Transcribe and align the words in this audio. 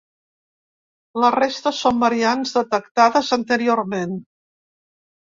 La 1.23 1.27
resta 1.35 1.73
són 1.79 1.99
variants 2.03 2.53
detectades 2.55 3.29
anteriorment. 3.37 4.17